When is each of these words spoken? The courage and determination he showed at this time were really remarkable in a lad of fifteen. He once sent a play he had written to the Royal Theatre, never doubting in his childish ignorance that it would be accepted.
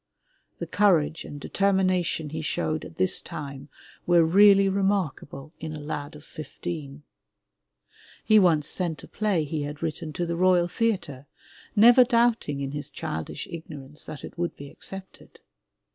The 0.57 0.65
courage 0.65 1.25
and 1.25 1.39
determination 1.39 2.31
he 2.31 2.41
showed 2.41 2.85
at 2.85 2.95
this 2.97 3.21
time 3.21 3.69
were 4.07 4.25
really 4.25 4.67
remarkable 4.67 5.53
in 5.59 5.75
a 5.75 5.79
lad 5.79 6.15
of 6.15 6.25
fifteen. 6.25 7.03
He 8.25 8.39
once 8.39 8.67
sent 8.67 9.03
a 9.03 9.07
play 9.07 9.43
he 9.43 9.61
had 9.61 9.83
written 9.83 10.11
to 10.13 10.25
the 10.25 10.35
Royal 10.35 10.67
Theatre, 10.67 11.27
never 11.75 12.03
doubting 12.03 12.61
in 12.61 12.71
his 12.71 12.89
childish 12.89 13.47
ignorance 13.51 14.05
that 14.05 14.23
it 14.23 14.39
would 14.39 14.55
be 14.57 14.71
accepted. 14.71 15.39